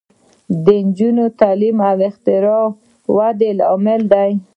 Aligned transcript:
د 0.63 0.65
نجونو 0.85 1.25
تعلیم 1.39 1.77
د 1.99 2.01
اختراع 2.09 2.63
ودې 3.15 3.49
لامل 3.59 4.01
دی. 4.13 4.31